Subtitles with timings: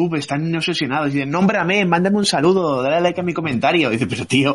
[0.00, 1.12] YouTube están obsesionados.
[1.12, 3.90] Dicen, nómbrame, mándame un saludo, dale like a mi comentario.
[3.90, 4.54] Dice, pero tío,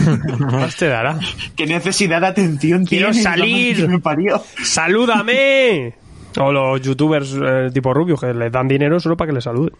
[0.38, 1.18] Más te dará.
[1.54, 3.88] qué necesidad de atención Quiero tienes, salir.
[3.88, 4.42] me parió.
[4.62, 5.94] ¡Salúdame!
[6.38, 9.72] O los youtubers eh, tipo Rubio que les dan dinero solo para que les saluden.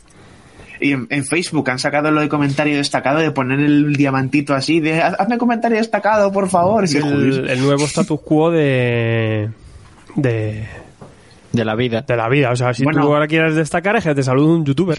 [0.80, 4.80] Y en, en Facebook han sacado lo de comentario destacado, de poner el diamantito así,
[4.80, 6.84] de "Haz- hazme comentario destacado, por favor.
[6.88, 9.50] Y el, el nuevo status quo de.
[10.14, 10.66] de.
[11.56, 12.02] De la vida.
[12.02, 12.50] de la vida.
[12.52, 13.00] O sea, si Bueno.
[13.02, 14.98] tú ahora quieres destacar, es que te salude un youtuber.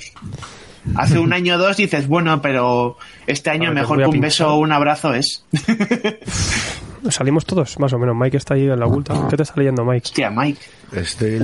[0.95, 4.27] Hace un año o dos dices, bueno, pero este año ver, mejor que un pinchar.
[4.27, 5.45] beso o un abrazo es.
[7.09, 8.15] Salimos todos, más o menos.
[8.17, 9.27] Mike está ahí en la oculta.
[9.29, 10.03] ¿Qué te está leyendo, Mike?
[10.05, 10.59] Hostia, Mike.
[10.93, 11.39] Estoy.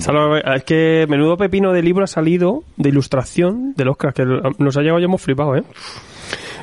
[0.00, 4.76] Solo- Es que menudo pepino de libro ha salido de ilustración del Oscar, que nos
[4.76, 5.64] ha llegado y hemos flipado, ¿eh?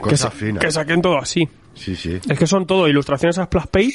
[0.02, 0.60] Cosa sa- fina.
[0.60, 1.48] que saquen todo así.
[1.76, 2.20] Sí, sí.
[2.30, 3.94] Es que son todo ilustraciones a splash page.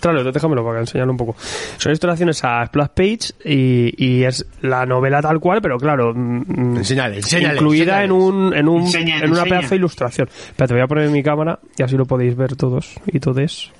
[0.00, 1.36] Tráelo, déjamelo para enseñarlo un poco.
[1.78, 6.78] Son ilustraciones a splash page y, y es la novela tal cual, pero claro, mm,
[6.78, 9.44] Enséñale, enséñale, incluida en un en un Enseña, en una enseña.
[9.58, 10.28] pedazo de ilustración.
[10.28, 13.70] Espera, te voy a poner mi cámara y así lo podéis ver todos y todes.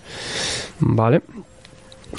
[0.78, 1.22] Vale.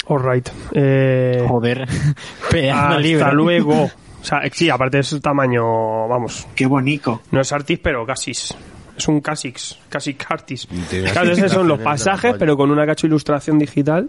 [0.08, 0.50] Alright.
[0.72, 1.86] Eh, Joder.
[2.72, 3.32] Hasta libro.
[3.32, 3.84] luego.
[3.84, 7.22] O sea, sí, aparte es tamaño, vamos, Qué bonito.
[7.30, 8.32] no es Artis, pero casi.
[8.32, 8.54] Es
[9.08, 10.68] un Casix, Casix Artis.
[10.88, 14.08] Tiene Claro, esos son los pasajes, pero con una cacho ilustración digital.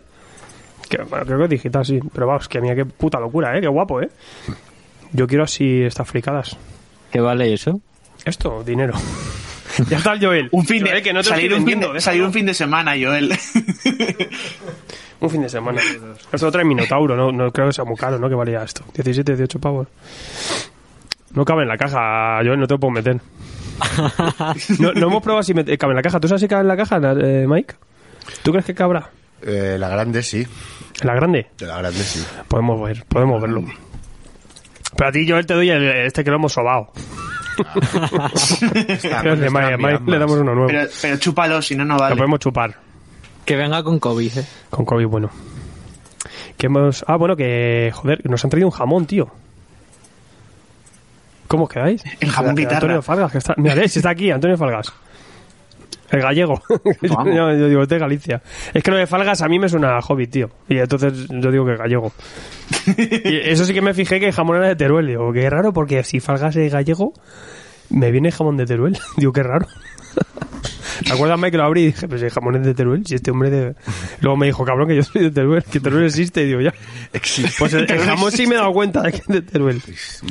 [0.90, 2.00] Que, bueno, creo que es digital, sí.
[2.14, 3.62] Pero vamos, que mira qué puta locura, ¿eh?
[3.62, 4.10] Qué guapo, ¿eh?
[5.12, 6.58] Yo quiero así estas fricadas.
[7.12, 7.82] ¿Qué vale eso?
[8.26, 8.94] Esto, dinero.
[9.90, 10.50] ya está el Joel.
[10.52, 12.54] Un fin de, Joel, que no te salir, un fin de, salir un fin de
[12.54, 13.34] semana, Joel.
[15.20, 15.82] Un fin de semana.
[16.32, 18.30] Esto trae Minotauro, no, no creo que sea muy caro, ¿no?
[18.30, 18.84] Que valía esto.
[18.94, 19.88] 17, 18 pavos.
[21.32, 23.20] No cabe en la caja, Joel, no te lo puedo meter.
[24.80, 26.20] No, no hemos probado si me- cabe en la caja.
[26.20, 27.76] ¿Tú sabes si cabe en la caja, eh, Mike?
[28.44, 29.10] ¿Tú crees que cabrá?
[29.42, 30.46] Eh, la grande sí.
[31.02, 31.48] ¿En la grande?
[31.58, 32.24] De la grande sí.
[32.48, 33.64] Podemos ver, podemos verlo.
[34.96, 36.92] Pero a ti, Joel, te doy el, este que lo hemos sobado.
[37.58, 39.24] Que está
[39.78, 40.68] Mike- le damos uno nuevo.
[40.68, 42.16] pero, pero chúpalo, si no, no Lo vale.
[42.16, 42.76] podemos chupar.
[43.46, 44.46] Que venga con COVID, ¿eh?
[44.70, 45.30] Con COVID, bueno.
[46.58, 47.04] ¿Qué hemos...?
[47.08, 47.92] Ah, bueno, que...
[47.94, 49.32] Joder, nos han traído un jamón, tío.
[51.48, 52.04] ¿Cómo os quedáis?
[52.20, 52.78] El jamón guitarra.
[52.78, 53.54] Antonio Falgas, que está...
[53.58, 53.96] Mira, ¿ves?
[53.96, 54.94] Está aquí, Antonio Falgas.
[56.10, 56.62] El gallego.
[57.02, 58.42] yo, yo digo, es de Galicia.
[58.74, 60.50] Es que lo de Falgas a mí me suena a Hobbit, tío.
[60.70, 62.12] Y entonces yo digo que es gallego.
[62.98, 65.08] y eso sí que me fijé que el jamón era de Teruel.
[65.08, 67.14] Digo, qué raro, porque si Falgas es gallego,
[67.90, 68.98] me viene jamón de Teruel.
[69.18, 69.68] digo, qué raro.
[71.08, 73.06] ¿Te acuerdas, Mike, que lo abrí y dije, pues el jamón es de Teruel?
[73.06, 73.76] Si este hombre de...
[74.22, 76.44] Luego me dijo, cabrón, que yo soy de Teruel, que Teruel existe.
[76.44, 76.74] Y digo, ya.
[77.14, 77.54] Existe.
[77.58, 79.82] Pues el, el jamón sí me he dado cuenta de que es de Teruel.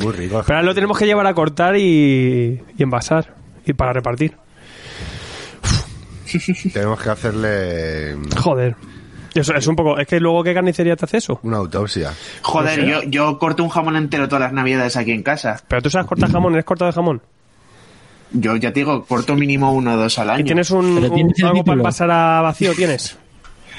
[0.02, 0.42] Muy rico.
[0.46, 3.34] Pero ahora lo tenemos que llevar a cortar y, y envasar.
[3.64, 4.36] Y para repartir.
[6.72, 8.76] Tenemos que hacerle Joder.
[9.34, 9.98] Eso es un poco...
[9.98, 11.40] Es que luego, ¿qué carnicería te hace eso?
[11.42, 12.12] una autopsia.
[12.42, 15.62] Joder, yo, yo corto un jamón entero todas las navidades aquí en casa.
[15.68, 17.22] Pero tú sabes cortar jamón, ¿eres cortado de jamón?
[18.32, 20.44] Yo ya te digo, corto mínimo uno o dos al ¿Y año.
[20.44, 22.74] tienes un, un- tienes el algo para pasar a vacío?
[22.74, 23.16] ¿Tienes?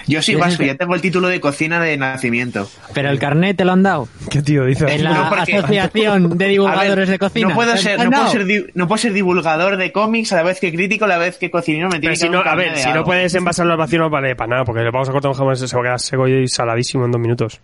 [0.09, 2.69] Yo soy ¿Tienes vasco, ya tengo el título de cocina de nacimiento.
[2.94, 4.08] Pero el carnet te lo han dado.
[4.31, 4.85] ¿Qué tío dice?
[4.88, 7.50] En la No, porque- Asociación de Divulgadores ver, de Cocina.
[7.50, 10.38] No puedo, ¿Te ser, no, puedo ser, di- no puedo ser divulgador de cómics a
[10.38, 11.90] la vez que crítico, a la vez que cocinero.
[11.90, 13.79] Me Pero tiene si que no, dar un a ver, si no puedes envasarlo al
[13.79, 15.84] vacío no vale para nada, porque le vamos a cortar un jamón, se va a
[15.84, 17.59] quedar seco y saladísimo en dos minutos.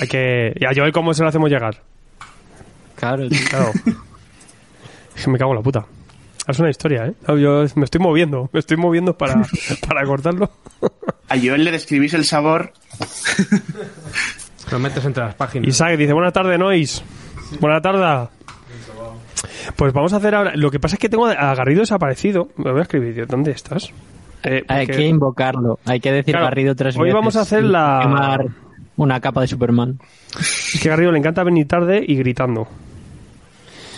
[0.00, 0.54] Hay que...
[0.58, 1.76] ¿Y a Joel cómo se lo hacemos llegar?
[2.96, 3.38] Claro, tío.
[3.50, 3.72] Claro.
[5.16, 5.86] es que me cago en la puta.
[6.48, 7.14] Es una historia, ¿eh?
[7.40, 9.42] Yo me estoy moviendo, me estoy moviendo para,
[9.88, 10.50] para cortarlo.
[11.28, 12.72] A Joel le describís el sabor.
[14.72, 15.68] Lo metes entre las páginas.
[15.68, 17.02] Isaac dice, buenas tardes, Nois.
[17.60, 18.28] Buenas tardes.
[19.76, 20.52] Pues vamos a hacer ahora...
[20.54, 22.48] Lo que pasa es que tengo a Garrido desaparecido.
[22.56, 23.90] Me voy a escribir, tío, ¿dónde estás?
[24.42, 25.78] Eh, Hay que invocarlo.
[25.84, 27.14] Hay que decir Claro, Garrido tres hoy veces.
[27.14, 28.46] vamos a hacer la- quemar
[28.96, 29.98] una capa de Superman.
[30.38, 32.68] Es que a Garrido le encanta venir tarde y gritando.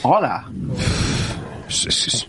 [0.03, 0.45] Hola.
[1.69, 2.27] Es- es- es-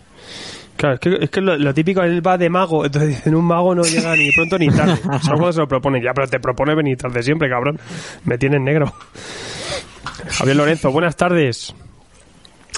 [0.76, 3.46] Claro, es que, es que lo, lo típico, él va de mago, entonces dicen, un
[3.46, 4.98] mago no llega ni pronto ni tarde.
[5.22, 7.80] Solo cuando se lo propone, ya, pero te propone venir tarde siempre, cabrón.
[8.26, 8.92] Me tienes negro.
[10.30, 11.74] Javier Lorenzo, buenas tardes.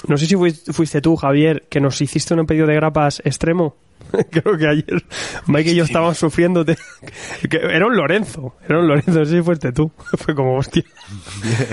[0.06, 3.74] No sé si fuis- fuiste tú, Javier, que nos hiciste un pedido de grapas extremo.
[4.30, 5.04] Creo que ayer
[5.46, 6.64] Mike y yo estábamos sufriendo.
[6.64, 6.76] de-
[7.50, 8.54] que era un Lorenzo.
[8.68, 9.90] Era un Lorenzo, no sé si fuiste tú.
[10.18, 10.84] Fue como, hostia.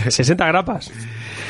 [0.10, 0.92] 60 grapas.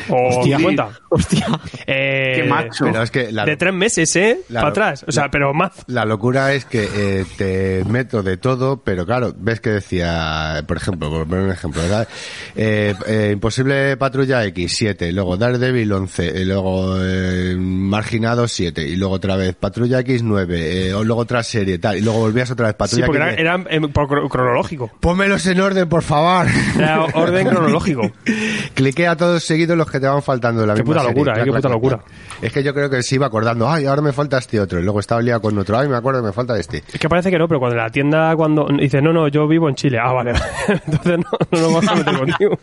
[0.09, 0.57] O Hostia.
[0.57, 0.89] 50.
[1.09, 1.47] Hostia.
[1.87, 2.83] Eh, Qué macho.
[2.85, 4.39] Pero es que la, De tres meses, ¿eh?
[4.49, 5.05] La- Para atrás.
[5.07, 5.71] O sea, la- pero más.
[5.87, 10.75] la locura es que eh, te meto de todo, pero claro, ves que decía, por
[10.77, 12.07] ejemplo, por poner un ejemplo, ¿verdad?
[12.55, 18.97] Eh, eh, Imposible Patrulla X, 7, luego Daredevil 11, y luego eh, Marginado 7, y
[18.97, 22.49] luego otra vez Patrulla X 9, eh, o luego otra serie, tal, y luego volvías
[22.51, 23.39] otra vez Sí, Patrulla porque X.
[23.39, 24.91] era, era, eh, por cro- cronológico.
[24.99, 26.47] Pónmelos en orden, por favor.
[26.77, 28.11] Era orden cronológico.
[28.73, 31.15] Cliqué a todos seguidos los que te van faltando de la Qué misma puta serie.
[31.15, 31.99] locura, eh, qué puta locura.
[32.41, 34.83] Es que yo creo que se iba acordando, ay, ahora me falta este otro, y
[34.83, 36.83] luego estaba liado con otro, ay, me acuerdo que me falta este.
[36.91, 39.69] Es que parece que no, pero cuando la tienda cuando dice, no, no, yo vivo
[39.69, 39.97] en Chile.
[40.01, 40.33] Ah, vale.
[40.67, 42.59] Entonces no, no nos vamos a meter contigo.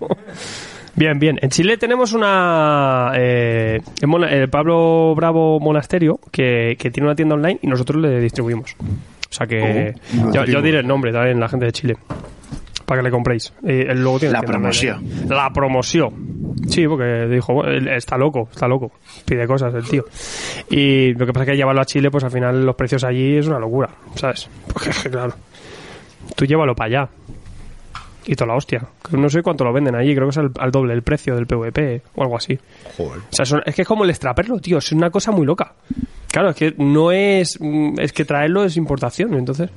[1.01, 1.39] Bien, bien.
[1.41, 3.13] En Chile tenemos una...
[3.17, 8.21] Eh, el el Pablo Bravo Monasterio, que, que tiene una tienda online y nosotros le
[8.21, 8.77] distribuimos.
[8.79, 9.95] O sea que...
[10.31, 11.97] yo, yo diré el nombre también, la gente de Chile.
[12.85, 13.51] Para que le compréis.
[13.67, 15.03] Eh, él luego tiene La promoción.
[15.27, 16.57] La promoción.
[16.69, 18.93] Sí, porque dijo, él está loco, está loco.
[19.25, 20.05] Pide cosas el tío.
[20.69, 23.39] Y lo que pasa es que llevarlo a Chile, pues al final los precios allí
[23.39, 24.51] es una locura, ¿sabes?
[24.71, 25.33] Porque claro,
[26.37, 27.09] tú llévalo para allá.
[28.27, 28.83] Y toda la hostia.
[29.13, 31.47] No sé cuánto lo venden allí, creo que es al, al doble el precio del
[31.47, 32.59] PVP o algo así.
[32.97, 33.19] Joder.
[33.21, 34.79] O sea, son- es que es como el extraperlo, tío.
[34.79, 35.73] Es una cosa muy loca.
[36.31, 37.59] Claro, es que no es.
[37.61, 39.71] mm, Es que traerlo es importación, entonces.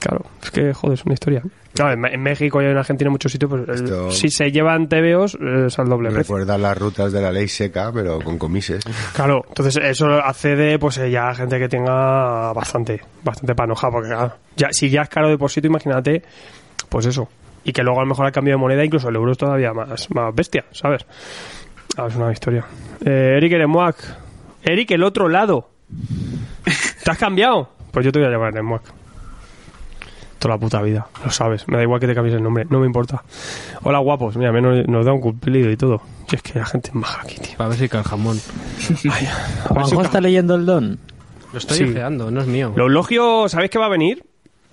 [0.00, 1.42] Claro, es que, joder, es una historia.
[1.74, 4.88] Claro, en, México y en Argentina, en muchos sitios, pues el- Esto- si se llevan
[4.88, 5.34] TVOs,
[5.66, 6.34] es al doble precio.
[6.36, 8.82] Recuerda las rutas de la ley seca, pero con comises.
[9.14, 14.08] Claro, entonces eso hace de pues eh, ya gente que tenga bastante, bastante panoja, porque
[14.08, 16.22] claro, ya, si ya es caro de por imagínate,
[16.88, 17.28] pues eso.
[17.64, 19.72] Y que luego a lo mejor al cambio de moneda, incluso el euro es todavía
[19.72, 21.04] más, más bestia, ¿sabes?
[21.96, 22.64] Ah, es una historia.
[23.04, 23.96] Eh, Eric Eremuac.
[24.62, 25.68] Eric, el otro lado.
[27.04, 27.68] ¿Te has cambiado?
[27.90, 28.82] Pues yo te voy a llamar Eremuac.
[30.38, 31.68] Toda la puta vida, lo sabes.
[31.68, 33.22] Me da igual que te cambies el nombre, no me importa.
[33.82, 34.36] Hola, guapos.
[34.38, 36.00] Mira, menos nos da un cumplido y todo.
[36.28, 37.56] Si es que la gente es maja aquí, tío.
[37.58, 38.38] Para ver si cae el jamón.
[39.10, 39.26] Ay,
[39.68, 40.98] a ver si Juanjo está leyendo el don.
[41.52, 41.84] Lo estoy Sí.
[41.84, 42.72] ojeando, no es mío.
[42.74, 44.24] Los logios, ¿sabéis que va a venir?